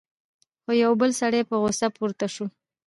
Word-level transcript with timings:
خو 0.63 0.71
یو 0.83 0.91
بل 1.01 1.11
سړی 1.21 1.41
په 1.49 1.55
غصه 1.63 1.87
پورته 1.95 2.27
شو: 2.33 2.45